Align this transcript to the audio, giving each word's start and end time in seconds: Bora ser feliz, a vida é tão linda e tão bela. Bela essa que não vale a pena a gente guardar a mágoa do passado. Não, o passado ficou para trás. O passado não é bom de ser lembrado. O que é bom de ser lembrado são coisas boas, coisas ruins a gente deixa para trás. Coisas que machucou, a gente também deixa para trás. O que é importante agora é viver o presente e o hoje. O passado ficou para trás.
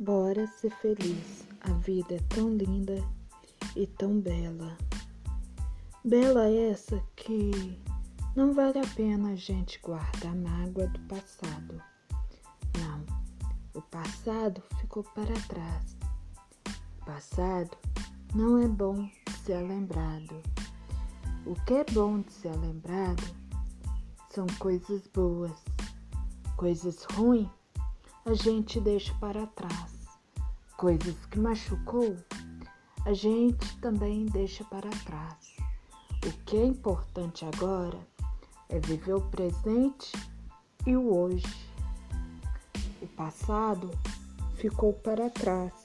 Bora 0.00 0.44
ser 0.48 0.72
feliz, 0.72 1.46
a 1.60 1.70
vida 1.74 2.16
é 2.16 2.34
tão 2.34 2.56
linda 2.56 3.00
e 3.76 3.86
tão 3.86 4.20
bela. 4.20 4.76
Bela 6.04 6.50
essa 6.50 7.00
que 7.14 7.78
não 8.34 8.52
vale 8.52 8.80
a 8.80 8.94
pena 8.96 9.30
a 9.30 9.36
gente 9.36 9.78
guardar 9.78 10.32
a 10.32 10.34
mágoa 10.34 10.88
do 10.88 10.98
passado. 11.02 11.80
Não, 12.76 13.06
o 13.72 13.80
passado 13.82 14.60
ficou 14.80 15.04
para 15.04 15.32
trás. 15.46 15.96
O 17.00 17.04
passado 17.04 17.78
não 18.34 18.58
é 18.58 18.66
bom 18.66 18.96
de 18.96 19.32
ser 19.44 19.60
lembrado. 19.62 20.42
O 21.46 21.54
que 21.66 21.74
é 21.74 21.84
bom 21.92 22.20
de 22.20 22.32
ser 22.32 22.56
lembrado 22.56 23.22
são 24.28 24.48
coisas 24.58 25.06
boas, 25.06 25.52
coisas 26.56 27.04
ruins 27.12 27.63
a 28.26 28.32
gente 28.32 28.80
deixa 28.80 29.12
para 29.20 29.46
trás. 29.48 30.08
Coisas 30.78 31.14
que 31.26 31.38
machucou, 31.38 32.16
a 33.04 33.12
gente 33.12 33.78
também 33.80 34.24
deixa 34.26 34.64
para 34.64 34.88
trás. 34.88 35.56
O 36.26 36.32
que 36.44 36.56
é 36.56 36.64
importante 36.64 37.44
agora 37.44 37.98
é 38.70 38.80
viver 38.80 39.12
o 39.12 39.20
presente 39.20 40.10
e 40.86 40.96
o 40.96 41.14
hoje. 41.14 41.68
O 43.02 43.06
passado 43.08 43.90
ficou 44.56 44.94
para 44.94 45.28
trás. 45.28 45.83